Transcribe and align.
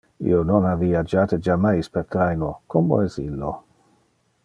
Io 0.27 0.37
non 0.51 0.63
ha 0.69 0.71
viagiate 0.83 1.39
jammais 1.49 1.91
per 1.99 2.03
traino, 2.17 2.51
como 2.77 3.01
es 3.09 3.19
illo? 3.29 3.53